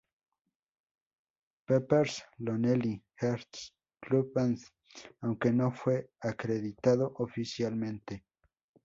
Pepper's 1.67 2.23
Lonely 2.39 3.03
Hearts 3.19 3.71
Club 4.01 4.33
Band", 4.33 4.57
aunque 5.19 5.51
no 5.53 5.71
fue 5.71 6.09
acreditado 6.23 7.13
oficialmente. 7.17 8.25